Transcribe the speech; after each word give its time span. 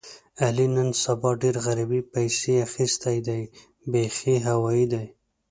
علي 0.45 0.67
نن 0.75 0.89
سبا 1.03 1.31
ډېر 1.41 1.55
غریبۍ 1.65 2.01
پسې 2.11 2.51
اخیستی 2.67 3.17
دی 3.27 3.41
بیخي 3.91 4.35
هوایي 4.47 4.85
دی. 4.91 5.05